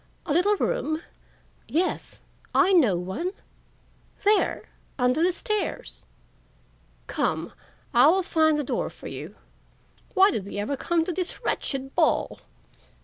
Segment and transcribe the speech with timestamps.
[0.25, 1.03] A little room?
[1.67, 2.21] Yes,
[2.55, 3.33] I know one,
[4.23, 4.63] there,
[4.97, 6.07] under the stairs.
[7.05, 7.53] Come,
[7.93, 9.35] I will find the door for you.
[10.15, 12.39] Why did we ever come to this wretched ball?"